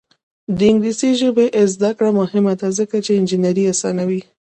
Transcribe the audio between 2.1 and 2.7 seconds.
مهمه ده